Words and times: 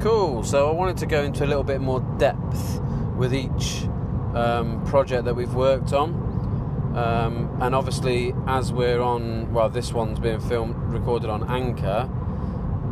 Cool. 0.00 0.44
So 0.44 0.68
I 0.68 0.72
wanted 0.72 0.98
to 0.98 1.06
go 1.06 1.22
into 1.22 1.44
a 1.44 1.48
little 1.48 1.64
bit 1.64 1.80
more 1.80 2.00
depth 2.18 2.80
with 3.16 3.34
each 3.34 3.84
um, 4.34 4.84
project 4.84 5.24
that 5.24 5.34
we've 5.34 5.54
worked 5.54 5.92
on. 5.92 6.94
Um, 6.96 7.58
and 7.60 7.74
obviously, 7.74 8.34
as 8.46 8.72
we're 8.72 9.00
on, 9.00 9.52
well, 9.52 9.68
this 9.68 9.92
one's 9.92 10.18
being 10.18 10.40
filmed, 10.40 10.76
recorded 10.92 11.28
on 11.28 11.48
Anchor, 11.50 12.08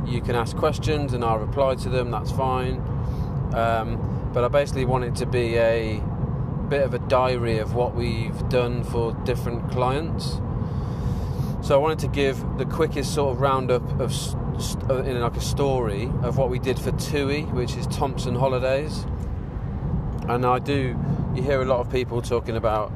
you 0.06 0.20
can 0.20 0.34
ask 0.34 0.56
questions 0.56 1.14
and 1.14 1.24
I'll 1.24 1.38
reply 1.38 1.74
to 1.76 1.88
them, 1.88 2.10
that's 2.10 2.30
fine. 2.30 2.76
Um, 3.54 4.30
but 4.32 4.44
I 4.44 4.48
basically 4.48 4.84
want 4.84 5.04
it 5.04 5.14
to 5.16 5.26
be 5.26 5.56
a 5.56 6.02
bit 6.68 6.82
of 6.82 6.94
a 6.94 6.98
diary 6.98 7.58
of 7.58 7.74
what 7.74 7.94
we've 7.94 8.48
done 8.48 8.84
for 8.84 9.12
different 9.24 9.70
clients. 9.70 10.40
So 11.64 11.74
I 11.74 11.78
wanted 11.78 12.00
to 12.00 12.08
give 12.08 12.58
the 12.58 12.66
quickest 12.66 13.14
sort 13.14 13.34
of 13.34 13.40
roundup 13.40 13.98
of 13.98 14.12
st- 14.12 14.90
uh, 14.90 15.02
in 15.04 15.18
like 15.18 15.34
a 15.34 15.40
story 15.40 16.10
of 16.22 16.36
what 16.36 16.50
we 16.50 16.58
did 16.58 16.78
for 16.78 16.92
TUI, 16.92 17.44
which 17.44 17.74
is 17.74 17.86
Thomson 17.86 18.34
Holidays. 18.34 19.06
And 20.28 20.44
I 20.44 20.58
do, 20.58 20.94
you 21.34 21.42
hear 21.42 21.62
a 21.62 21.64
lot 21.64 21.80
of 21.80 21.90
people 21.90 22.20
talking 22.20 22.56
about 22.56 22.92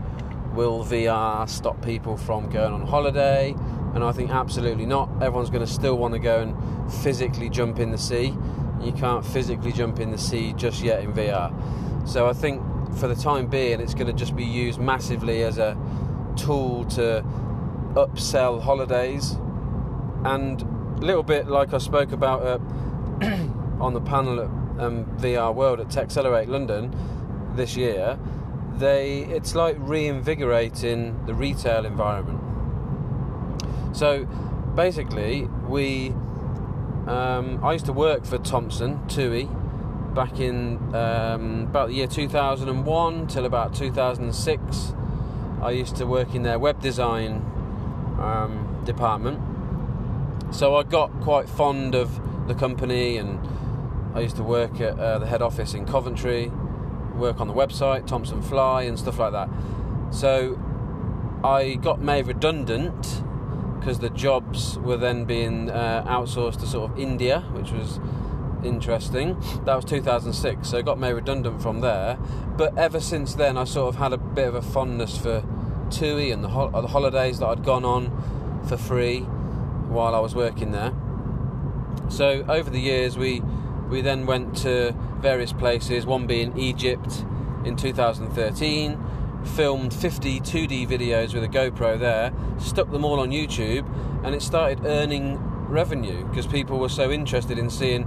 will 0.52 0.84
VR 0.84 1.48
stop 1.48 1.82
people 1.82 2.18
from 2.18 2.50
going 2.50 2.74
on 2.74 2.86
holiday? 2.86 3.54
And 3.95 4.04
I 4.04 4.12
think 4.12 4.30
absolutely 4.32 4.84
not. 4.84 5.09
Everyone's 5.23 5.48
going 5.48 5.64
to 5.64 5.73
still 5.73 5.96
want 5.96 6.12
to 6.12 6.20
go 6.20 6.42
and 6.42 6.92
physically 6.92 7.48
jump 7.48 7.78
in 7.78 7.90
the 7.90 7.96
sea. 7.96 8.34
You 8.82 8.92
can't 8.92 9.24
physically 9.24 9.73
jump 9.73 9.98
in 9.98 10.10
the 10.10 10.18
sea 10.18 10.52
just 10.59 10.82
yet 10.82 11.02
in 11.02 11.14
VR. 11.14 12.06
So 12.06 12.26
I 12.26 12.34
think 12.34 12.62
for 12.96 13.09
the 13.09 13.16
time 13.16 13.46
being, 13.46 13.80
it's 13.80 13.95
going 13.95 14.09
to 14.09 14.12
just 14.12 14.37
be 14.37 14.45
used 14.45 14.78
massively 14.78 15.42
as 15.42 15.56
a 15.56 15.74
tool 16.37 16.84
to 16.84 17.24
upsell 17.95 18.62
holidays 18.62 19.37
and 20.24 20.62
a 20.62 21.01
little 21.01 21.23
bit 21.23 21.46
like 21.46 21.73
I 21.73 21.79
spoke 21.79 22.12
about 22.12 22.42
uh, 22.42 22.59
on 23.80 23.95
the 23.95 24.01
panel 24.01 24.41
at 24.41 24.84
um, 24.84 25.06
VR 25.19 25.55
World 25.55 25.80
at 25.80 25.88
TechXLR8 25.88 26.48
London 26.48 26.95
this 27.54 27.77
year. 27.77 28.18
They 28.77 29.23
it's 29.24 29.54
like 29.54 29.77
reinvigorating 29.79 31.27
the 31.27 31.35
retail 31.35 31.85
environment. 31.85 32.40
So 33.96 34.24
basically, 34.74 35.49
we 35.68 36.10
um, 37.07 37.60
I 37.65 37.73
used 37.73 37.87
to 37.87 37.93
work 37.93 38.24
for 38.24 38.38
Thomson 38.38 39.07
TUI 39.09 39.49
back 40.15 40.40
in 40.40 40.77
um, 40.95 41.62
about 41.62 41.88
the 41.88 41.95
year 41.95 42.07
2001 42.07 43.27
till 43.29 43.46
about 43.46 43.74
2006. 43.74 44.93
I 45.62 45.71
used 45.71 45.96
to 45.96 46.07
work 46.07 46.34
in 46.34 46.43
their 46.43 46.59
web 46.59 46.80
design 46.80 47.45
um, 48.19 48.83
department. 48.85 49.41
So 50.55 50.77
I 50.77 50.83
got 50.83 51.11
quite 51.21 51.49
fond 51.49 51.95
of 51.95 52.21
the 52.49 52.55
company, 52.55 53.16
and 53.16 53.38
I 54.15 54.21
used 54.21 54.37
to 54.37 54.43
work 54.43 54.80
at 54.80 54.99
uh, 54.99 55.19
the 55.19 55.27
head 55.27 55.43
office 55.43 55.74
in 55.74 55.85
Coventry, 55.85 56.51
work 57.15 57.41
on 57.41 57.49
the 57.49 57.55
website, 57.55 58.07
Thomson 58.07 58.43
Fly, 58.43 58.83
and 58.83 58.99
stuff 58.99 59.19
like 59.19 59.33
that. 59.33 59.49
So 60.11 60.59
I 61.45 61.74
got 61.74 62.01
made 62.01 62.27
redundant 62.27 63.23
because 63.79 64.00
the 64.00 64.11
jobs 64.11 64.78
were 64.78 64.97
then 64.97 65.25
being 65.25 65.71
uh, 65.71 66.05
outsourced 66.06 66.61
to 66.61 66.66
sort 66.66 66.91
of 66.91 66.99
India, 66.99 67.41
which 67.53 67.71
was 67.71 68.00
interesting. 68.65 69.39
That 69.65 69.77
was 69.77 69.84
2006, 69.84 70.69
so 70.69 70.78
I 70.78 70.83
got 70.83 70.99
made 70.99 71.12
redundant 71.12 71.62
from 71.62 71.81
there. 71.81 72.19
But 72.56 72.77
ever 72.77 73.00
since 73.00 73.34
then, 73.34 73.56
I 73.56 73.65
sort 73.65 73.94
of 73.94 74.00
had 74.00 74.12
a 74.12 74.19
bit 74.19 74.49
of 74.49 74.55
a 74.55 74.62
fondness 74.62 75.16
for 75.16 75.44
TUI 75.91 76.31
and 76.31 76.42
the, 76.42 76.48
ho- 76.48 76.70
uh, 76.72 76.81
the 76.81 76.88
holidays 76.88 77.38
that 77.41 77.47
I'd 77.47 77.64
gone 77.64 77.84
on 77.84 78.62
for 78.69 78.76
free 78.76 79.20
while 79.20 80.14
I 80.14 80.20
was 80.20 80.34
working 80.34 80.72
there. 80.72 80.92
So 82.08 82.44
over 82.48 82.70
the 82.70 82.81
years, 82.81 83.16
we 83.19 83.42
we 83.88 84.03
then 84.03 84.26
went 84.26 84.56
to 84.59 84.92
various 85.20 85.53
places. 85.53 86.04
One 86.06 86.26
being 86.26 86.56
Egypt 86.59 87.25
in 87.64 87.76
2013 87.76 88.98
filmed 89.44 89.94
50 89.94 90.41
2D 90.41 90.87
videos 90.88 91.32
with 91.32 91.44
a 91.44 91.48
GoPro 91.48 91.98
there, 91.98 92.32
stuck 92.59 92.91
them 92.91 93.04
all 93.04 93.21
on 93.21 93.31
YouTube, 93.31 93.87
and 94.25 94.34
it 94.34 94.43
started 94.43 94.84
earning 94.84 95.38
revenue 95.69 96.27
because 96.28 96.47
people 96.47 96.78
were 96.78 96.88
so 96.88 97.10
interested 97.10 97.59
in 97.59 97.71
seeing 97.71 98.03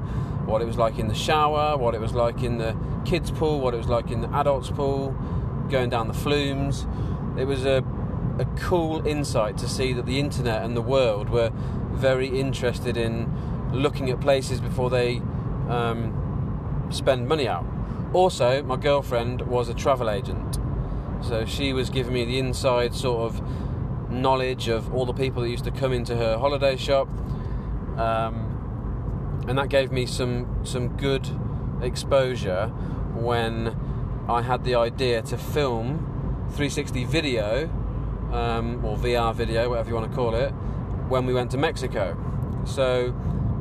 what 0.46 0.62
it 0.62 0.66
was 0.66 0.78
like 0.78 1.00
in 1.00 1.08
the 1.08 1.16
shower, 1.16 1.78
what 1.78 1.94
it 1.94 2.02
was 2.02 2.14
like 2.14 2.44
in 2.44 2.58
the 2.58 2.76
kids' 3.06 3.32
pool, 3.32 3.60
what 3.60 3.74
it 3.74 3.78
was 3.78 3.88
like 3.88 4.12
in 4.12 4.22
the 4.22 4.30
adults' 4.36 4.70
pool, 4.70 5.12
going 5.70 5.90
down 5.90 6.08
the 6.08 6.14
flumes. 6.14 6.86
It 7.38 7.46
was 7.46 7.66
a, 7.66 7.84
a 8.40 8.46
cool 8.58 9.06
insight 9.06 9.58
to 9.60 9.70
see 9.70 9.94
that 9.94 10.06
the 10.06 10.20
internet 10.20 10.64
and 10.64 10.76
the 10.76 10.82
world 10.82 11.30
were 11.30 11.52
very 11.92 12.28
interested 12.28 12.98
in 12.98 13.32
looking 13.72 14.10
at 14.10 14.20
places 14.20 14.60
before 14.60 14.90
they 14.90 15.18
um, 15.70 16.88
spend 16.90 17.28
money 17.28 17.48
out. 17.48 17.66
Also, 18.14 18.62
my 18.64 18.76
girlfriend 18.76 19.44
was 19.44 19.70
a 19.70 19.74
travel 19.74 20.10
agent. 20.10 20.60
So 21.22 21.46
she 21.46 21.72
was 21.72 21.90
giving 21.90 22.14
me 22.14 22.26
the 22.26 22.40
inside 22.40 22.94
sort 22.94 23.32
of 23.32 23.42
knowledge 24.12 24.68
of 24.68 24.94
all 24.94 25.06
the 25.06 25.14
people 25.14 25.44
that 25.44 25.50
used 25.50 25.64
to 25.64 25.72
come 25.72 25.94
into 25.94 26.16
her 26.16 26.38
holiday 26.38 26.76
shop, 26.76 27.08
um, 27.98 29.46
and 29.48 29.58
that 29.58 29.70
gave 29.70 29.92
me 29.92 30.06
some 30.06 30.66
some 30.66 30.90
good 30.98 31.28
exposure 31.82 32.68
when 33.16 33.76
I 34.28 34.42
had 34.42 34.64
the 34.64 34.76
idea 34.76 35.22
to 35.24 35.38
film 35.38 36.11
360 36.52 37.06
video 37.06 37.66
um, 38.32 38.84
or 38.86 38.98
VR 38.98 39.34
video, 39.34 39.70
whatever 39.70 39.90
you 39.90 39.96
want 39.96 40.10
to 40.10 40.16
call 40.16 40.36
it, 40.36 40.52
when 41.10 41.26
we 41.26 41.34
went 41.34 41.52
to 41.52 41.58
Mexico. 41.58 42.18
So 42.66 43.12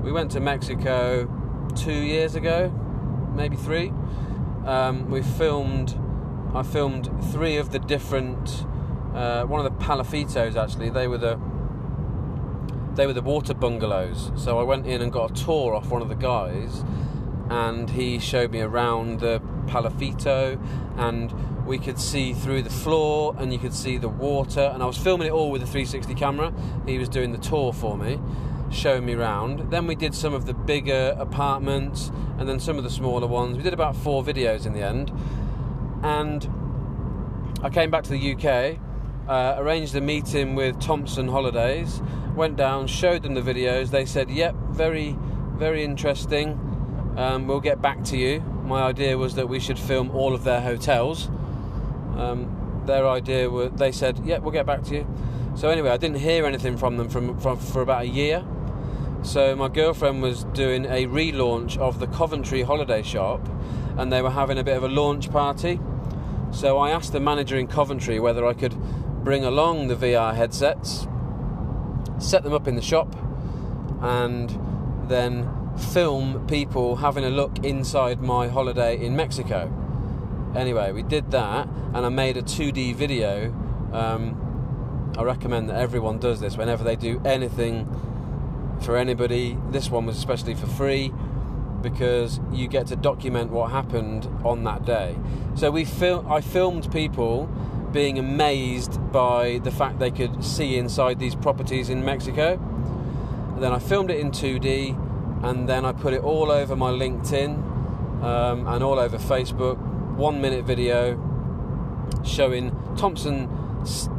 we 0.03 0.13
went 0.13 0.31
to 0.33 0.41
Mexico 0.41 1.29
two 1.77 1.93
years 1.93 2.35
ago, 2.35 2.69
maybe 3.35 3.57
three. 3.57 3.93
Um, 4.67 5.11
we 5.11 5.23
filmed 5.23 5.99
I 6.53 6.65
filmed 6.65 7.09
three 7.33 7.57
of 7.57 7.71
the 7.71 7.79
different. 7.79 8.67
Uh, 9.15 9.45
one 9.45 9.65
of 9.65 9.73
the 9.73 9.85
palafitos 9.85 10.57
actually. 10.57 10.91
They 10.91 11.07
were 11.07 11.19
the. 11.19 11.39
They 12.95 13.07
were 13.07 13.13
the 13.13 13.23
water 13.23 13.55
bungalows. 13.55 14.33
So 14.35 14.59
I 14.59 14.65
went 14.65 14.87
in 14.87 15.01
and 15.01 15.13
got 15.13 15.31
a 15.31 15.45
tour 15.45 15.75
off 15.75 15.91
one 15.91 16.03
of 16.03 16.09
the 16.09 16.17
guys, 16.17 16.85
and 17.49 17.89
he 17.91 18.19
showed 18.19 18.51
me 18.51 18.61
around 18.61 19.21
the 19.21 19.41
palafito, 19.67 20.61
and 20.97 21.33
we 21.67 21.79
could 21.79 21.99
see 21.99 22.33
through 22.33 22.63
the 22.63 22.71
floor, 22.71 23.35
and 23.39 23.53
you 23.53 23.59
could 23.59 23.75
see 23.75 23.99
the 23.99 24.09
water. 24.09 24.71
And 24.73 24.83
I 24.83 24.87
was 24.87 24.97
filming 24.97 25.29
it 25.29 25.33
all 25.33 25.51
with 25.51 25.63
a 25.63 25.67
360 25.67 26.15
camera. 26.15 26.53
He 26.87 26.99
was 26.99 27.09
doing 27.09 27.33
the 27.33 27.39
tour 27.39 27.73
for 27.73 27.97
me, 27.97 28.21
showing 28.71 29.05
me 29.05 29.15
around. 29.15 29.71
Then 29.71 29.87
we 29.87 29.95
did 29.95 30.15
some 30.15 30.35
of 30.35 30.47
the 30.47 30.55
bigger 30.55 31.17
apartments, 31.19 32.11
and 32.39 32.49
then 32.49 32.61
some 32.61 32.79
of 32.79 32.85
the 32.85 32.91
smaller 32.91 33.27
ones. 33.27 33.57
We 33.57 33.63
did 33.63 33.75
about 33.75 33.97
four 33.97 34.23
videos 34.23 34.67
in 34.67 34.73
the 34.73 34.83
end 34.83 35.13
and 36.03 36.49
I 37.63 37.71
came 37.71 37.91
back 37.91 38.05
to 38.05 38.11
the 38.11 38.35
UK, 38.35 38.79
uh, 39.29 39.55
arranged 39.59 39.95
a 39.95 40.01
meeting 40.01 40.55
with 40.55 40.81
Thomson 40.81 41.29
Holidays, 41.29 42.01
went 42.35 42.57
down, 42.57 42.87
showed 42.87 43.23
them 43.23 43.35
the 43.35 43.43
videos. 43.43 43.91
They 43.91 44.07
said, 44.07 44.31
"Yep, 44.31 44.55
very, 44.71 45.17
very 45.57 45.85
interesting. 45.85 46.59
Um, 47.17 47.47
we'll 47.47 47.61
get 47.61 47.83
back 47.83 48.03
to 48.05 48.17
you." 48.17 48.41
My 48.65 48.83
idea 48.83 49.19
was 49.19 49.35
that 49.35 49.49
we 49.49 49.61
should 49.61 49.79
film 49.79 50.11
all 50.13 50.35
of 50.35 50.45
their 50.45 50.61
hotels. 50.61 51.31
Um, 52.17 52.83
their 52.87 53.09
idea 53.09 53.49
was 53.49 53.71
they 53.73 53.93
said, 53.93 54.21
"Yeah, 54.25 54.39
we'll 54.39 54.53
get 54.53 54.67
back 54.67 54.83
to 54.85 54.95
you." 54.95 55.07
So 55.57 55.69
anyway, 55.69 55.91
I 55.91 55.97
didn't 55.97 56.19
hear 56.19 56.47
anything 56.47 56.77
from 56.77 56.97
them 56.97 57.09
from, 57.09 57.39
from 57.41 57.59
for 57.59 57.83
about 57.83 58.03
a 58.03 58.09
year. 58.09 58.45
So 59.23 59.55
my 59.55 59.69
girlfriend 59.69 60.23
was 60.23 60.45
doing 60.45 60.87
a 60.87 61.07
relaunch 61.07 61.77
of 61.77 62.01
the 62.01 62.07
Coventry 62.07 62.63
holiday 62.63 63.03
shop, 63.03 63.47
and 63.99 64.13
they 64.13 64.23
were 64.23 64.31
having 64.31 64.59
a 64.59 64.65
bit 64.65 64.77
of 64.77 64.83
a 64.83 64.89
launch 64.89 65.31
party. 65.31 65.79
So 66.53 66.79
I 66.79 66.91
asked 66.91 67.13
the 67.13 67.21
manager 67.21 67.57
in 67.57 67.67
Coventry 67.67 68.19
whether 68.19 68.47
I 68.47 68.55
could 68.55 68.75
bring 69.23 69.45
along 69.45 69.89
the 69.89 69.95
VR 69.95 70.35
headsets, 70.35 71.07
set 72.19 72.43
them 72.43 72.55
up 72.55 72.67
in 72.67 72.77
the 72.77 72.83
shop, 72.83 73.15
and 74.01 74.59
then 75.09 75.49
film 75.77 76.47
people 76.47 76.97
having 76.97 77.25
a 77.25 77.31
look 77.31 77.65
inside 77.65 78.21
my 78.21 78.49
holiday 78.49 78.99
in 78.99 79.15
Mexico. 79.15 79.71
Anyway, 80.55 80.91
we 80.91 81.03
did 81.03 81.31
that, 81.31 81.69
and 81.95 82.05
I 82.05 82.09
made 82.09 82.37
a 82.37 82.43
2D 82.43 82.95
video. 82.97 83.53
Um, 83.93 85.15
I 85.17 85.23
recommend 85.23 85.69
that 85.69 85.77
everyone 85.77 86.19
does 86.19 86.41
this 86.41 86.57
whenever 86.57 86.83
they 86.83 86.97
do 86.97 87.21
anything 87.25 87.87
for 88.81 88.97
anybody. 88.97 89.57
This 89.71 89.91
one 89.91 90.07
was 90.07 90.17
especially 90.17 90.55
for 90.55 90.67
free 90.67 91.13
because 91.83 92.41
you 92.53 92.69
get 92.69 92.89
to 92.89 92.97
document 92.97 93.51
what 93.51 93.71
happened 93.71 94.29
on 94.45 94.65
that 94.65 94.85
day. 94.85 95.17
So 95.55 95.71
we 95.71 95.85
fil- 95.85 96.27
I 96.29 96.41
filmed 96.41 96.91
people 96.93 97.47
being 97.93 98.19
amazed 98.19 99.01
by 99.13 99.61
the 99.63 99.71
fact 99.71 99.99
they 99.99 100.11
could 100.11 100.45
see 100.45 100.77
inside 100.77 101.19
these 101.19 101.35
properties 101.35 101.89
in 101.89 102.05
Mexico. 102.05 102.55
And 103.55 103.63
then 103.63 103.73
I 103.73 103.79
filmed 103.79 104.11
it 104.11 104.19
in 104.19 104.31
2D, 104.31 104.97
and 105.45 105.69
then 105.69 105.85
I 105.85 105.93
put 105.93 106.13
it 106.13 106.23
all 106.23 106.51
over 106.51 106.77
my 106.77 106.91
LinkedIn 106.91 108.23
um, 108.23 108.67
and 108.67 108.83
all 108.83 108.99
over 108.99 109.19
Facebook. 109.19 109.79
One 110.21 110.43
minute 110.43 110.67
video 110.67 111.17
showing 112.27 112.77
Thomson 112.99 113.49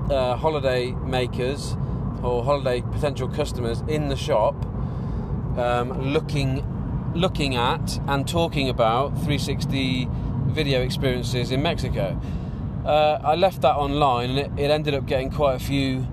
uh, 0.10 0.36
holiday 0.36 0.94
makers 0.94 1.78
or 2.24 2.44
holiday 2.44 2.82
potential 2.82 3.28
customers 3.28 3.82
in 3.82 4.10
the 4.10 4.16
shop 4.16 4.56
um, 5.60 6.12
looking 6.12 6.66
looking 7.14 7.56
at 7.56 8.00
and 8.08 8.28
talking 8.28 8.68
about 8.68 9.10
360 9.10 10.08
video 10.48 10.82
experiences 10.82 11.52
in 11.52 11.62
Mexico. 11.62 12.20
Uh, 12.84 13.20
I 13.24 13.36
left 13.36 13.62
that 13.62 13.76
online 13.76 14.32
and 14.32 14.40
it, 14.40 14.52
it, 14.58 14.72
ended 14.72 14.96
up 14.96 15.06
getting 15.06 15.30
quite 15.30 15.54
a 15.54 15.64
few 15.64 16.08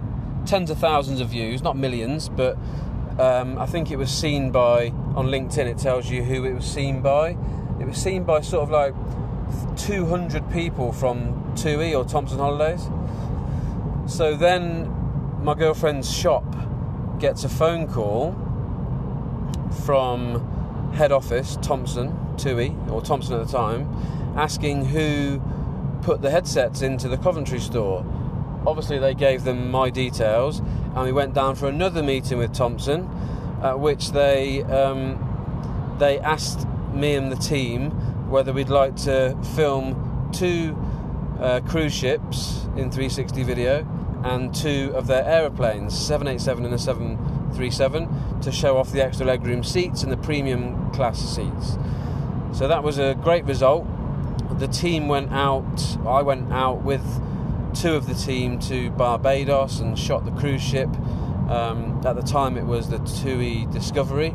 tens 0.44 0.68
of 0.68 0.76
thousands 0.76 1.22
of 1.22 1.30
views, 1.30 1.62
not 1.62 1.78
millions, 1.78 2.28
but 2.28 2.58
um, 3.18 3.58
I 3.58 3.64
think 3.64 3.90
it 3.90 3.96
was 3.96 4.10
seen 4.10 4.50
by 4.50 4.88
on 5.16 5.28
LinkedIn. 5.28 5.64
It 5.64 5.78
tells 5.78 6.10
you 6.10 6.24
who 6.24 6.44
it 6.44 6.52
was 6.52 6.66
seen 6.66 7.00
by. 7.00 7.38
It 7.80 7.86
was 7.86 7.96
seen 7.96 8.24
by 8.24 8.42
sort 8.42 8.64
of 8.64 8.70
like 8.70 8.92
200 9.76 10.50
people 10.50 10.92
from 10.92 11.54
TUI 11.56 11.94
or 11.94 12.04
Thomson 12.04 12.38
Holidays. 12.38 12.88
So 14.06 14.36
then 14.36 14.92
my 15.42 15.54
girlfriend's 15.54 16.10
shop 16.10 16.44
gets 17.18 17.44
a 17.44 17.48
phone 17.48 17.86
call 17.86 18.32
from 19.84 20.92
head 20.94 21.12
office, 21.12 21.58
Thomson, 21.62 22.16
TUI, 22.36 22.74
or 22.90 23.00
Thomson 23.02 23.40
at 23.40 23.46
the 23.46 23.52
time, 23.52 23.88
asking 24.36 24.86
who 24.86 25.40
put 26.02 26.22
the 26.22 26.30
headsets 26.30 26.82
into 26.82 27.08
the 27.08 27.18
Coventry 27.18 27.60
store. 27.60 28.04
Obviously, 28.66 28.98
they 28.98 29.14
gave 29.14 29.44
them 29.44 29.70
my 29.70 29.90
details, 29.90 30.60
and 30.60 31.04
we 31.04 31.12
went 31.12 31.34
down 31.34 31.54
for 31.54 31.68
another 31.68 32.02
meeting 32.02 32.38
with 32.38 32.52
Thomson, 32.52 33.08
at 33.62 33.78
which 33.78 34.12
they 34.12 34.62
um, 34.64 35.96
they 35.98 36.18
asked 36.20 36.66
me 36.92 37.14
and 37.14 37.30
the 37.30 37.36
team 37.36 37.90
whether 38.28 38.52
we'd 38.52 38.68
like 38.68 38.96
to 38.96 39.36
film 39.54 40.30
two 40.32 40.76
uh, 41.40 41.60
cruise 41.60 41.94
ships 41.94 42.64
in 42.76 42.90
360 42.90 43.42
video 43.42 43.86
and 44.24 44.54
two 44.54 44.92
of 44.94 45.06
their 45.06 45.24
aeroplanes, 45.24 45.96
787 45.96 46.64
and 46.64 46.74
a 46.74 46.78
737, 46.78 48.40
to 48.40 48.52
show 48.52 48.76
off 48.76 48.90
the 48.92 49.02
extra 49.02 49.26
legroom 49.26 49.64
seats 49.64 50.02
and 50.02 50.10
the 50.10 50.16
premium 50.16 50.90
class 50.92 51.18
seats. 51.18 51.78
So 52.52 52.66
that 52.68 52.82
was 52.82 52.98
a 52.98 53.14
great 53.22 53.44
result. 53.44 53.86
The 54.58 54.68
team 54.68 55.08
went 55.08 55.32
out, 55.32 55.98
I 56.06 56.22
went 56.22 56.52
out 56.52 56.82
with 56.82 57.02
two 57.74 57.94
of 57.94 58.06
the 58.06 58.14
team 58.14 58.58
to 58.60 58.90
Barbados 58.90 59.80
and 59.80 59.98
shot 59.98 60.24
the 60.24 60.32
cruise 60.32 60.62
ship. 60.62 60.88
Um, 61.48 62.02
at 62.04 62.16
the 62.16 62.22
time, 62.22 62.56
it 62.56 62.64
was 62.66 62.90
the 62.90 62.98
TUI 62.98 63.66
Discovery. 63.66 64.34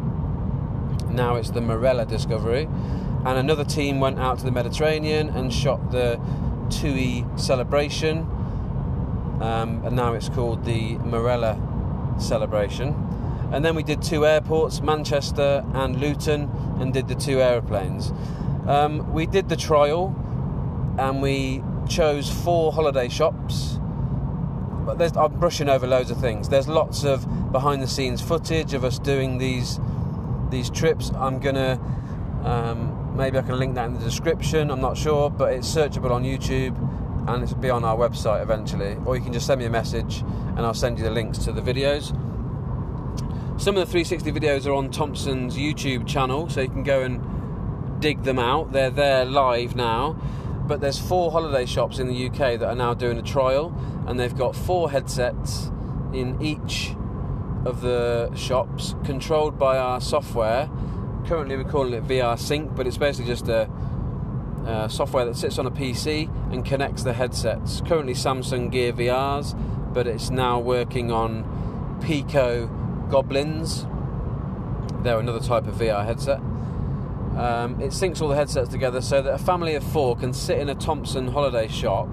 Now 1.09 1.35
it's 1.35 1.51
the 1.51 1.59
Marella 1.59 2.07
Discovery. 2.07 2.67
And 3.25 3.37
another 3.37 3.63
team 3.63 3.99
went 3.99 4.19
out 4.19 4.39
to 4.39 4.45
the 4.45 4.51
Mediterranean 4.51 5.29
and 5.29 5.53
shot 5.53 5.91
the 5.91 6.19
TUI 6.69 7.25
Celebration. 7.37 8.19
Um, 9.41 9.81
and 9.85 9.95
now 9.95 10.13
it's 10.13 10.29
called 10.29 10.65
the 10.65 10.95
Marella 10.97 11.57
Celebration. 12.21 12.89
And 13.51 13.63
then 13.63 13.75
we 13.75 13.83
did 13.83 14.01
two 14.01 14.25
airports, 14.25 14.81
Manchester 14.81 15.63
and 15.73 15.99
Luton, 15.99 16.49
and 16.79 16.93
did 16.93 17.07
the 17.07 17.15
two 17.15 17.39
aeroplanes. 17.39 18.11
Um, 18.67 19.13
we 19.13 19.25
did 19.25 19.49
the 19.49 19.55
trial 19.55 20.15
and 20.97 21.21
we 21.21 21.63
chose 21.87 22.29
four 22.29 22.71
holiday 22.71 23.09
shops. 23.09 23.79
But 24.85 25.15
I'm 25.15 25.39
brushing 25.39 25.69
over 25.69 25.87
loads 25.87 26.11
of 26.11 26.19
things. 26.19 26.49
There's 26.49 26.67
lots 26.67 27.03
of 27.03 27.51
behind 27.51 27.81
the 27.81 27.87
scenes 27.87 28.21
footage 28.21 28.73
of 28.73 28.83
us 28.83 28.99
doing 28.99 29.37
these 29.37 29.79
these 30.49 30.69
trips. 30.69 31.11
I'm 31.15 31.39
gonna 31.39 31.79
um, 32.43 32.92
maybe 33.15 33.37
I 33.37 33.41
can 33.41 33.57
link 33.57 33.75
that 33.75 33.85
in 33.85 33.93
the 33.93 33.99
description. 33.99 34.71
I'm 34.71 34.81
not 34.81 34.97
sure, 34.97 35.29
but 35.29 35.53
it's 35.53 35.67
searchable 35.67 36.11
on 36.11 36.23
YouTube 36.23 36.77
and 37.27 37.43
it'll 37.43 37.57
be 37.57 37.69
on 37.69 37.83
our 37.83 37.95
website 37.95 38.41
eventually. 38.41 38.97
Or 39.05 39.15
you 39.15 39.21
can 39.21 39.33
just 39.33 39.47
send 39.47 39.59
me 39.59 39.65
a 39.65 39.69
message 39.69 40.19
and 40.19 40.59
I'll 40.59 40.73
send 40.73 40.97
you 40.97 41.03
the 41.03 41.11
links 41.11 41.37
to 41.39 41.51
the 41.51 41.61
videos. 41.61 42.09
Some 43.59 43.77
of 43.77 43.85
the 43.85 43.91
360 43.91 44.31
videos 44.31 44.65
are 44.65 44.73
on 44.73 44.89
Thomson's 44.89 45.55
YouTube 45.55 46.07
channel, 46.07 46.49
so 46.49 46.61
you 46.61 46.69
can 46.69 46.83
go 46.83 47.01
and 47.01 48.01
dig 48.01 48.23
them 48.23 48.39
out. 48.39 48.71
They're 48.71 48.89
there 48.89 49.25
live 49.25 49.75
now. 49.75 50.13
But 50.67 50.81
there's 50.81 50.97
four 50.97 51.31
holiday 51.31 51.65
shops 51.65 51.99
in 51.99 52.07
the 52.07 52.27
UK 52.27 52.59
that 52.59 52.63
are 52.63 52.75
now 52.75 52.93
doing 52.93 53.17
a 53.17 53.21
trial, 53.21 53.73
and 54.07 54.19
they've 54.19 54.35
got 54.35 54.55
four 54.55 54.89
headsets 54.89 55.71
in 56.13 56.41
each 56.41 56.95
of 57.65 57.81
the 57.81 58.33
shops, 58.35 58.95
controlled 59.03 59.57
by 59.57 59.77
our 59.77 60.01
software. 60.01 60.69
Currently, 61.27 61.55
we're 61.55 61.63
calling 61.63 61.93
it 61.93 62.05
VR 62.05 62.37
Sync, 62.37 62.75
but 62.75 62.85
it's 62.85 62.97
basically 62.97 63.31
just 63.31 63.47
a, 63.47 63.69
a 64.65 64.89
software 64.89 65.23
that 65.25 65.37
sits 65.37 65.57
on 65.57 65.65
a 65.65 65.71
PC 65.71 66.29
and 66.51 66.65
connects 66.65 67.03
the 67.03 67.13
headsets. 67.13 67.81
Currently, 67.81 68.13
Samsung 68.13 68.69
Gear 68.69 68.91
VRs, 68.91 69.93
but 69.93 70.05
it's 70.05 70.29
now 70.29 70.59
working 70.59 71.11
on 71.11 71.99
Pico 72.03 72.67
Goblins. 73.09 73.85
They're 75.01 75.19
another 75.19 75.39
type 75.39 75.65
of 75.65 75.75
VR 75.75 76.05
headset. 76.05 76.39
Um, 77.37 77.79
it 77.81 77.91
syncs 77.91 78.21
all 78.21 78.27
the 78.27 78.35
headsets 78.35 78.69
together 78.69 79.01
so 79.01 79.21
that 79.21 79.33
a 79.33 79.37
family 79.39 79.75
of 79.75 79.83
four 79.83 80.17
can 80.17 80.33
sit 80.33 80.59
in 80.59 80.67
a 80.67 80.75
Thomson 80.75 81.29
holiday 81.29 81.67
shop 81.67 82.09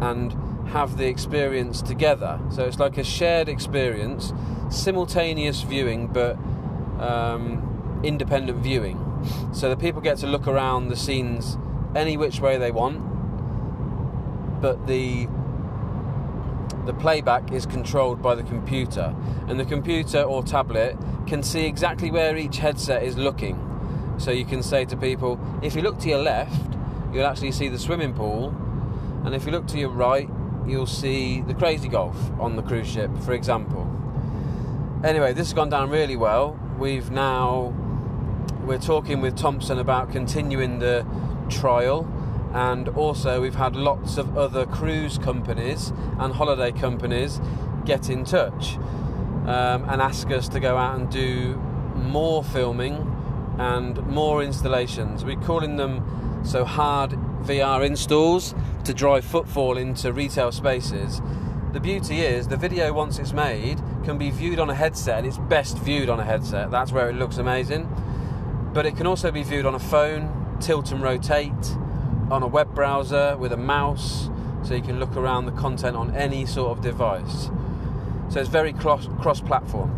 and 0.00 0.32
have 0.68 0.98
the 0.98 1.06
experience 1.06 1.80
together. 1.80 2.38
So 2.50 2.64
it's 2.64 2.78
like 2.78 2.98
a 2.98 3.04
shared 3.04 3.48
experience, 3.48 4.32
simultaneous 4.68 5.62
viewing, 5.62 6.08
but 6.08 6.36
um, 7.00 7.75
independent 8.02 8.58
viewing. 8.58 9.02
So 9.52 9.68
the 9.68 9.76
people 9.76 10.00
get 10.00 10.18
to 10.18 10.26
look 10.26 10.46
around 10.46 10.88
the 10.88 10.96
scenes 10.96 11.56
any 11.94 12.16
which 12.16 12.40
way 12.40 12.58
they 12.58 12.70
want, 12.70 13.00
but 14.60 14.86
the 14.86 15.28
the 16.84 16.94
playback 16.94 17.52
is 17.52 17.66
controlled 17.66 18.22
by 18.22 18.34
the 18.36 18.44
computer, 18.44 19.14
and 19.48 19.58
the 19.58 19.64
computer 19.64 20.22
or 20.22 20.42
tablet 20.42 20.96
can 21.26 21.42
see 21.42 21.66
exactly 21.66 22.12
where 22.12 22.36
each 22.36 22.58
headset 22.58 23.02
is 23.02 23.16
looking. 23.16 23.60
So 24.18 24.30
you 24.30 24.44
can 24.44 24.62
say 24.62 24.84
to 24.86 24.96
people, 24.96 25.40
if 25.62 25.74
you 25.74 25.82
look 25.82 25.98
to 26.00 26.08
your 26.08 26.22
left, 26.22 26.74
you'll 27.12 27.26
actually 27.26 27.52
see 27.52 27.68
the 27.68 27.78
swimming 27.78 28.14
pool, 28.14 28.54
and 29.24 29.34
if 29.34 29.44
you 29.46 29.52
look 29.52 29.66
to 29.68 29.78
your 29.78 29.90
right, 29.90 30.30
you'll 30.66 30.86
see 30.86 31.40
the 31.40 31.54
crazy 31.54 31.88
golf 31.88 32.16
on 32.38 32.54
the 32.54 32.62
cruise 32.62 32.88
ship, 32.88 33.10
for 33.22 33.32
example. 33.32 33.84
Anyway, 35.04 35.32
this 35.32 35.48
has 35.48 35.54
gone 35.54 35.68
down 35.68 35.90
really 35.90 36.16
well. 36.16 36.58
We've 36.78 37.10
now 37.10 37.74
we're 38.66 38.78
talking 38.78 39.20
with 39.20 39.36
Thomson 39.36 39.78
about 39.78 40.10
continuing 40.10 40.80
the 40.80 41.06
trial, 41.48 42.04
and 42.52 42.88
also 42.88 43.40
we've 43.40 43.54
had 43.54 43.76
lots 43.76 44.18
of 44.18 44.36
other 44.36 44.66
cruise 44.66 45.18
companies 45.18 45.92
and 46.18 46.34
holiday 46.34 46.72
companies 46.72 47.40
get 47.84 48.10
in 48.10 48.24
touch 48.24 48.76
um, 49.46 49.88
and 49.88 50.02
ask 50.02 50.30
us 50.32 50.48
to 50.48 50.58
go 50.58 50.76
out 50.76 50.98
and 50.98 51.08
do 51.10 51.54
more 51.94 52.42
filming 52.42 52.94
and 53.58 54.04
more 54.08 54.42
installations. 54.42 55.24
We're 55.24 55.40
calling 55.40 55.76
them 55.76 56.42
so 56.44 56.64
hard 56.64 57.12
VR 57.44 57.86
installs 57.86 58.52
to 58.84 58.92
drive 58.92 59.24
footfall 59.24 59.76
into 59.76 60.12
retail 60.12 60.50
spaces. 60.50 61.22
The 61.72 61.80
beauty 61.80 62.22
is 62.22 62.48
the 62.48 62.56
video 62.56 62.92
once 62.92 63.18
it's 63.20 63.32
made 63.32 63.80
can 64.04 64.18
be 64.18 64.30
viewed 64.30 64.58
on 64.58 64.70
a 64.70 64.74
headset 64.74 65.18
and 65.18 65.26
it's 65.26 65.38
best 65.38 65.78
viewed 65.78 66.08
on 66.08 66.18
a 66.18 66.24
headset. 66.24 66.70
That's 66.70 66.90
where 66.90 67.08
it 67.08 67.14
looks 67.14 67.38
amazing. 67.38 67.88
But 68.76 68.84
it 68.84 68.94
can 68.94 69.06
also 69.06 69.30
be 69.30 69.42
viewed 69.42 69.64
on 69.64 69.74
a 69.74 69.78
phone, 69.78 70.58
tilt 70.60 70.92
and 70.92 71.02
rotate, 71.02 71.50
on 72.30 72.42
a 72.42 72.46
web 72.46 72.74
browser 72.74 73.34
with 73.38 73.52
a 73.52 73.56
mouse, 73.56 74.28
so 74.64 74.74
you 74.74 74.82
can 74.82 75.00
look 75.00 75.16
around 75.16 75.46
the 75.46 75.52
content 75.52 75.96
on 75.96 76.14
any 76.14 76.44
sort 76.44 76.76
of 76.76 76.84
device. 76.84 77.48
So 78.28 78.38
it's 78.38 78.50
very 78.50 78.74
cross 78.74 79.08
cross 79.18 79.40
platform. 79.40 79.88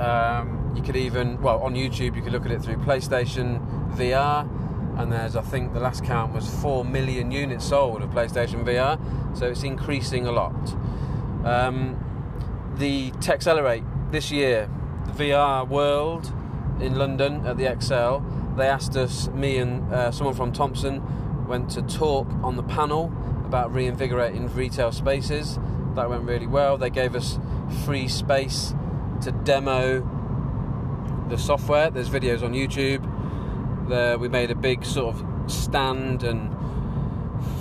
Um, 0.00 0.72
you 0.76 0.82
could 0.84 0.94
even, 0.94 1.42
well, 1.42 1.58
on 1.58 1.74
YouTube, 1.74 2.14
you 2.14 2.22
could 2.22 2.30
look 2.30 2.46
at 2.46 2.52
it 2.52 2.62
through 2.62 2.76
PlayStation 2.76 3.58
VR, 3.96 4.48
and 4.96 5.10
there's, 5.10 5.34
I 5.34 5.42
think, 5.42 5.74
the 5.74 5.80
last 5.80 6.04
count 6.04 6.32
was 6.32 6.48
4 6.62 6.84
million 6.84 7.32
units 7.32 7.64
sold 7.64 8.02
of 8.02 8.10
PlayStation 8.10 8.64
VR, 8.64 9.00
so 9.36 9.46
it's 9.46 9.64
increasing 9.64 10.28
a 10.28 10.30
lot. 10.30 10.54
Um, 11.44 11.96
the 12.78 13.10
TechXLR8 13.10 14.12
this 14.12 14.30
year, 14.30 14.70
the 15.06 15.24
VR 15.24 15.66
World 15.66 16.32
in 16.80 16.96
London 16.96 17.46
at 17.46 17.56
the 17.56 17.64
ExCeL, 17.64 18.56
they 18.56 18.66
asked 18.66 18.96
us, 18.96 19.28
me 19.28 19.58
and 19.58 19.92
uh, 19.92 20.10
someone 20.10 20.34
from 20.34 20.52
Thomson, 20.52 21.46
went 21.46 21.70
to 21.70 21.82
talk 21.82 22.28
on 22.42 22.56
the 22.56 22.62
panel 22.62 23.12
about 23.44 23.72
reinvigorating 23.72 24.52
retail 24.54 24.92
spaces. 24.92 25.58
That 25.94 26.10
went 26.10 26.24
really 26.24 26.46
well. 26.46 26.76
They 26.76 26.90
gave 26.90 27.14
us 27.14 27.38
free 27.84 28.08
space 28.08 28.74
to 29.22 29.32
demo 29.32 30.00
the 31.28 31.38
software. 31.38 31.90
There's 31.90 32.10
videos 32.10 32.42
on 32.42 32.52
YouTube. 32.52 33.88
There, 33.88 34.18
we 34.18 34.28
made 34.28 34.50
a 34.50 34.54
big 34.54 34.84
sort 34.84 35.16
of 35.16 35.50
stand 35.50 36.22
and 36.22 36.54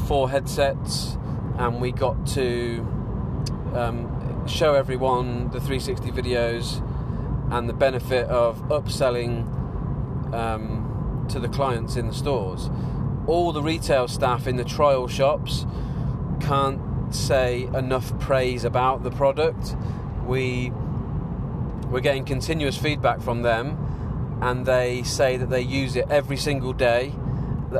four 0.08 0.30
headsets, 0.30 1.18
and 1.58 1.80
we 1.80 1.92
got 1.92 2.28
to 2.28 2.80
um, 3.74 4.46
show 4.48 4.74
everyone 4.74 5.50
the 5.52 5.60
360 5.60 6.12
videos 6.12 6.84
and 7.52 7.70
the 7.70 7.74
benefit 7.74 8.28
of 8.28 8.62
upselling 8.70 9.46
um, 10.34 11.26
to 11.30 11.40
the 11.40 11.48
clients 11.48 11.96
in 11.96 12.08
the 12.08 12.14
stores. 12.14 12.70
All 13.26 13.52
the 13.52 13.62
retail 13.62 14.08
staff 14.08 14.48
in 14.48 14.56
the 14.56 14.64
trial 14.64 15.08
shops 15.08 15.66
can't 16.40 16.82
say 17.14 17.64
enough 17.74 18.18
praise 18.20 18.64
about 18.64 19.04
the 19.04 19.12
product. 19.12 19.76
We 20.26 20.72
we're 21.90 22.02
getting 22.02 22.26
continuous 22.26 22.78
feedback 22.78 23.22
from 23.22 23.44
them 23.44 24.40
and 24.42 24.66
they 24.66 25.04
say 25.04 25.38
that 25.38 25.50
they 25.50 25.62
use 25.62 25.96
it 25.96 26.06
every 26.10 26.38
single 26.38 26.74
day. 26.74 27.14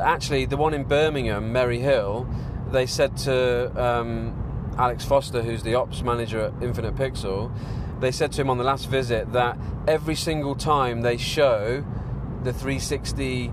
Actually, 0.00 0.46
the 0.46 0.56
one 0.56 0.74
in 0.74 0.84
Birmingham, 0.84 1.52
Merry 1.52 1.78
Hill, 1.78 2.26
they 2.70 2.86
said 2.86 3.16
to 3.18 3.70
um, 3.82 4.74
Alex 4.78 5.04
Foster, 5.04 5.42
who's 5.42 5.62
the 5.62 5.74
ops 5.74 6.02
manager 6.02 6.40
at 6.40 6.62
Infinite 6.62 6.96
Pixel, 6.96 7.52
they 8.00 8.12
said 8.12 8.32
to 8.32 8.40
him 8.40 8.50
on 8.50 8.58
the 8.58 8.64
last 8.64 8.88
visit 8.88 9.32
that 9.32 9.58
every 9.86 10.14
single 10.14 10.54
time 10.54 11.02
they 11.02 11.16
show 11.16 11.84
the 12.44 12.52
360 12.52 13.52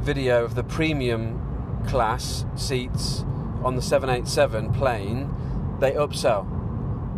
video 0.00 0.44
of 0.44 0.54
the 0.54 0.64
premium 0.64 1.40
class 1.86 2.44
seats 2.56 3.24
on 3.62 3.76
the 3.76 3.82
787 3.82 4.72
plane, 4.72 5.34
they 5.80 5.92
upsell 5.92 6.46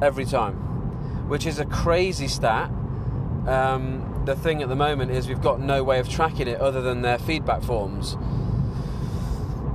every 0.03 0.25
time, 0.25 0.55
which 1.29 1.47
is 1.47 1.59
a 1.59 1.65
crazy 1.67 2.29
stat. 2.29 2.71
Um, 3.47 4.23
the 4.25 4.37
thing 4.37 4.63
at 4.63 4.69
the 4.69 4.77
moment 4.77 5.11
is 5.11 5.29
we've 5.29 5.41
got 5.41 5.61
no 5.61 5.83
way 5.83 5.99
of 5.99 6.09
tracking 6.09 6.49
it 6.49 6.61
other 6.61 6.81
than 6.81 7.03
their 7.03 7.19
feedback 7.19 7.63
forms. 7.63 8.17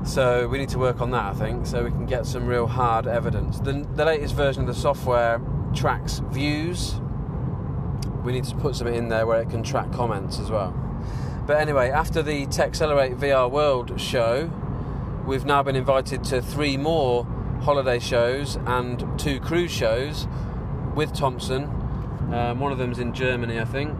So 0.04 0.48
we 0.48 0.58
need 0.58 0.70
to 0.70 0.80
work 0.80 1.00
on 1.00 1.12
that, 1.12 1.26
I 1.26 1.34
think, 1.34 1.68
so 1.68 1.84
we 1.84 1.92
can 1.92 2.06
get 2.06 2.26
some 2.26 2.48
real 2.48 2.68
hard 2.68 3.08
evidence. 3.08 3.60
The, 3.60 3.86
the 3.96 4.04
latest 4.04 4.36
version 4.36 4.64
of 4.64 4.68
the 4.68 4.80
software 4.80 5.40
tracks 5.74 6.20
views. 6.30 6.96
We 8.24 8.32
need 8.32 8.44
to 8.46 8.56
put 8.56 8.76
something 8.76 8.96
in 8.96 9.10
there 9.10 9.26
where 9.26 9.42
it 9.42 9.50
can 9.50 9.64
track 9.64 9.92
comments 9.92 10.40
as 10.40 10.50
well. 10.52 10.72
But 11.48 11.58
anyway, 11.58 11.90
after 11.90 12.22
the 12.22 12.46
TechXLR8 12.46 13.18
VR 13.18 13.50
World 13.50 14.00
show, 14.00 14.50
we've 15.26 15.46
now 15.46 15.64
been 15.64 15.76
invited 15.76 16.24
to 16.26 16.42
three 16.42 16.78
more 16.78 17.26
holiday 17.62 18.00
shows 18.00 18.58
and 18.66 19.04
two 19.20 19.40
cruise 19.40 19.72
shows 19.72 20.28
with 20.96 21.14
Thomson. 21.14 21.64
Um, 22.32 22.60
one 22.60 22.72
of 22.72 22.78
them's 22.78 23.00
in 23.00 23.14
Germany, 23.14 23.60
I 23.60 23.66
think, 23.66 23.98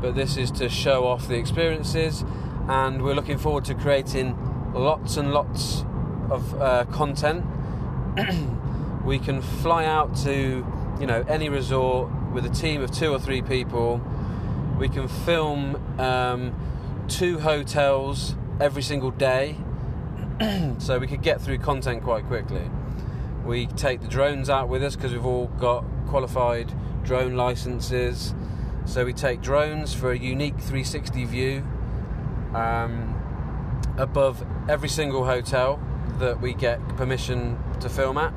but 0.00 0.14
this 0.14 0.36
is 0.36 0.50
to 0.52 0.68
show 0.68 1.06
off 1.06 1.28
the 1.28 1.36
experiences, 1.36 2.24
and 2.68 3.02
we're 3.02 3.14
looking 3.14 3.38
forward 3.38 3.64
to 3.66 3.74
creating 3.74 4.36
lots 4.72 5.16
and 5.16 5.32
lots 5.32 5.84
of 6.30 6.60
uh, 6.60 6.84
content. 6.86 7.44
we 9.04 9.18
can 9.18 9.42
fly 9.42 9.84
out 9.84 10.16
to 10.16 10.64
you 11.00 11.06
know 11.06 11.24
any 11.28 11.48
resort 11.48 12.10
with 12.32 12.44
a 12.44 12.50
team 12.50 12.82
of 12.82 12.90
two 12.90 13.12
or 13.12 13.18
three 13.18 13.42
people. 13.42 14.00
We 14.78 14.88
can 14.88 15.08
film 15.08 16.00
um, 16.00 16.54
two 17.08 17.38
hotels 17.38 18.34
every 18.60 18.82
single 18.82 19.10
day, 19.10 19.56
so 20.78 20.98
we 20.98 21.06
could 21.06 21.22
get 21.22 21.40
through 21.40 21.58
content 21.58 22.02
quite 22.02 22.26
quickly. 22.26 22.70
We 23.44 23.66
take 23.66 24.00
the 24.00 24.08
drones 24.08 24.48
out 24.48 24.68
with 24.68 24.82
us 24.82 24.96
because 24.96 25.12
we've 25.12 25.26
all 25.26 25.46
got 25.46 25.84
qualified 26.08 26.72
drone 27.04 27.34
licenses. 27.34 28.34
So 28.86 29.04
we 29.04 29.12
take 29.12 29.40
drones 29.40 29.94
for 29.94 30.12
a 30.12 30.18
unique 30.18 30.54
360 30.54 31.24
view 31.24 31.64
um, 32.54 33.14
above 33.96 34.44
every 34.68 34.88
single 34.88 35.24
hotel 35.24 35.80
that 36.18 36.40
we 36.40 36.54
get 36.54 36.80
permission 36.96 37.58
to 37.80 37.88
film 37.88 38.18
at, 38.18 38.32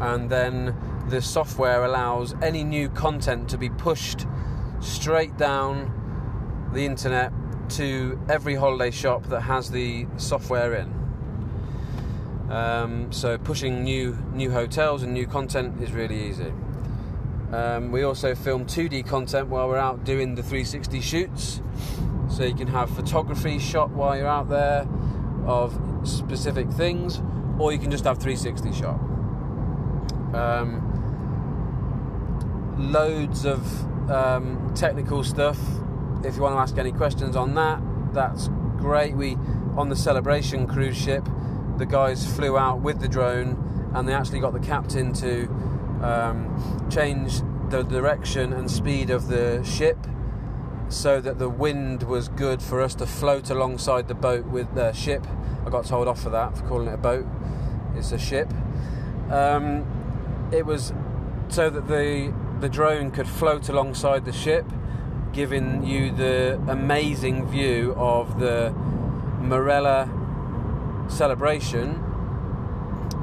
and 0.00 0.30
then 0.30 0.74
the 1.08 1.20
software 1.20 1.84
allows 1.84 2.34
any 2.42 2.64
new 2.64 2.88
content 2.88 3.48
to 3.50 3.58
be 3.58 3.68
pushed 3.70 4.26
straight 4.80 5.36
down 5.36 6.70
the 6.72 6.84
internet 6.84 7.32
to 7.70 8.20
every 8.28 8.54
holiday 8.54 8.90
shop 8.90 9.24
that 9.26 9.40
has 9.42 9.70
the 9.70 10.06
software 10.16 10.74
in. 10.74 11.00
Um, 12.50 13.12
so 13.12 13.38
pushing 13.38 13.84
new 13.84 14.18
new 14.32 14.50
hotels 14.50 15.02
and 15.02 15.14
new 15.14 15.26
content 15.26 15.80
is 15.82 15.92
really 15.92 16.28
easy. 16.28 16.52
Um, 17.52 17.90
we 17.90 18.02
also 18.02 18.34
film 18.34 18.66
2D 18.66 19.06
content 19.06 19.48
while 19.48 19.68
we're 19.68 19.76
out 19.76 20.04
doing 20.04 20.34
the 20.34 20.42
360 20.42 21.00
shoots, 21.00 21.60
so 22.28 22.44
you 22.44 22.54
can 22.54 22.68
have 22.68 22.90
photography 22.90 23.58
shot 23.58 23.90
while 23.90 24.16
you're 24.16 24.28
out 24.28 24.48
there 24.48 24.86
of 25.46 25.80
specific 26.04 26.70
things, 26.70 27.20
or 27.58 27.72
you 27.72 27.78
can 27.78 27.90
just 27.90 28.04
have 28.04 28.18
360 28.18 28.72
shot. 28.72 29.09
Um, 30.34 30.86
loads 32.78 33.44
of 33.44 34.10
um, 34.10 34.72
technical 34.74 35.22
stuff. 35.22 35.58
If 36.24 36.36
you 36.36 36.42
want 36.42 36.54
to 36.54 36.60
ask 36.60 36.78
any 36.78 36.92
questions 36.92 37.36
on 37.36 37.54
that, 37.54 37.80
that's 38.12 38.48
great. 38.78 39.14
We 39.14 39.36
on 39.76 39.88
the 39.88 39.96
celebration 39.96 40.66
cruise 40.66 40.96
ship, 40.96 41.26
the 41.78 41.86
guys 41.86 42.26
flew 42.36 42.58
out 42.58 42.80
with 42.80 43.00
the 43.00 43.08
drone, 43.08 43.92
and 43.94 44.08
they 44.08 44.14
actually 44.14 44.40
got 44.40 44.52
the 44.52 44.60
captain 44.60 45.12
to 45.14 45.46
um, 46.02 46.88
change 46.90 47.40
the 47.70 47.82
direction 47.82 48.52
and 48.52 48.70
speed 48.70 49.10
of 49.10 49.28
the 49.28 49.62
ship 49.62 49.96
so 50.88 51.20
that 51.20 51.38
the 51.38 51.48
wind 51.48 52.02
was 52.02 52.28
good 52.28 52.60
for 52.60 52.80
us 52.80 52.96
to 52.96 53.06
float 53.06 53.48
alongside 53.50 54.08
the 54.08 54.14
boat 54.14 54.44
with 54.46 54.74
the 54.74 54.92
ship. 54.92 55.24
I 55.64 55.70
got 55.70 55.86
told 55.86 56.08
off 56.08 56.20
for 56.20 56.30
that 56.30 56.56
for 56.58 56.66
calling 56.66 56.88
it 56.88 56.94
a 56.94 56.98
boat. 56.98 57.26
It's 57.94 58.10
a 58.12 58.18
ship. 58.18 58.52
Um, 59.30 59.99
it 60.52 60.66
was 60.66 60.92
so 61.48 61.70
that 61.70 61.88
the 61.88 62.32
the 62.60 62.68
drone 62.68 63.10
could 63.10 63.26
float 63.26 63.68
alongside 63.68 64.24
the 64.24 64.32
ship, 64.32 64.66
giving 65.32 65.84
you 65.84 66.12
the 66.12 66.60
amazing 66.68 67.46
view 67.48 67.94
of 67.96 68.38
the 68.38 68.74
Marella 69.40 70.08
celebration 71.10 72.04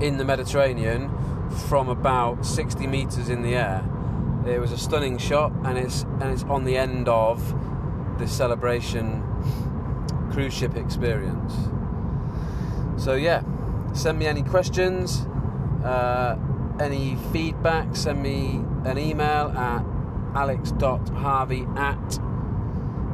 in 0.01 0.17
the 0.17 0.25
Mediterranean 0.25 1.11
from 1.67 1.87
about 1.87 2.45
60 2.45 2.87
meters 2.87 3.29
in 3.29 3.41
the 3.43 3.55
air. 3.55 3.83
It 4.45 4.59
was 4.59 4.71
a 4.71 4.77
stunning 4.77 5.17
shot, 5.17 5.51
and 5.63 5.77
it's 5.77 6.03
and 6.03 6.31
it's 6.31 6.43
on 6.43 6.63
the 6.63 6.77
end 6.77 7.07
of 7.07 7.53
the 8.17 8.27
celebration 8.27 9.23
cruise 10.31 10.53
ship 10.53 10.75
experience. 10.75 11.53
So 12.97 13.13
yeah, 13.15 13.43
send 13.93 14.17
me 14.19 14.25
any 14.25 14.43
questions. 14.43 15.25
Uh, 15.83 16.37
any 16.79 17.15
feedback, 17.31 17.95
send 17.95 18.21
me 18.21 18.61
an 18.85 18.97
email 18.97 19.49
at 19.49 19.83
alex.harvey 20.35 21.65
at 21.75 22.19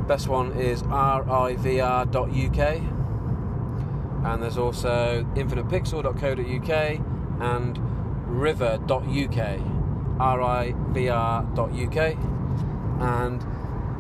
best 0.08 0.27
one 0.27 0.51
is 0.53 0.84
rivr.uk 0.84 2.60
and 4.25 4.43
there's 4.43 4.58
also 4.58 5.24
infinitepixel.co.uk 5.36 7.00
and 7.41 7.79
river.uk 8.27 9.60
rivr.uk 10.20 11.98
and 13.01 13.46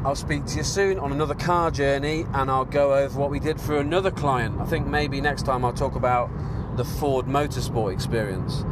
I'll 0.05 0.15
speak 0.15 0.45
to 0.47 0.57
you 0.57 0.63
soon 0.63 0.99
on 0.99 1.13
another 1.13 1.35
car 1.35 1.71
journey 1.71 2.25
and 2.33 2.51
I'll 2.51 2.65
go 2.65 2.93
over 2.93 3.17
what 3.17 3.29
we 3.29 3.39
did 3.39 3.61
for 3.61 3.77
another 3.77 4.11
client. 4.11 4.59
I 4.59 4.65
think 4.65 4.85
maybe 4.85 5.21
next 5.21 5.43
time 5.43 5.63
I'll 5.63 5.71
talk 5.71 5.95
about 5.95 6.29
the 6.75 6.83
Ford 6.83 7.25
Motorsport 7.25 7.93
experience 7.93 8.65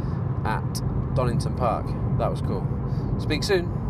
at 0.44 1.14
Donington 1.14 1.54
Park. 1.54 1.86
That 2.18 2.30
was 2.30 2.40
cool. 2.40 2.66
Speak 3.18 3.42
soon. 3.42 3.81